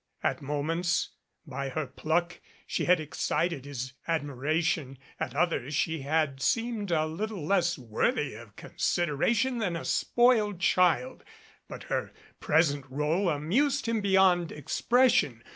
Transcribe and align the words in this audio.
At 0.23 0.41
moments, 0.41 1.09
by 1.45 1.69
her 1.69 1.85
pluck 1.85 2.41
she 2.65 2.85
had 2.85 2.99
excited 2.99 3.65
his 3.65 3.93
admiration, 4.07 4.97
at 5.19 5.35
others 5.35 5.75
she 5.75 6.01
had 6.01 6.41
seemed 6.41 6.89
a 6.89 7.05
little 7.05 7.45
less 7.45 7.77
worthy 7.77 8.33
of 8.33 8.55
consideration 8.55 9.59
than 9.59 9.75
a 9.75 9.85
spoiled 9.85 10.59
child, 10.59 11.23
but 11.67 11.83
her 11.83 12.11
present 12.39 12.85
role 12.89 13.29
amused 13.29 13.85
him 13.87 14.01
beyond 14.01 14.51
expres 14.51 15.11
sion. 15.13 15.43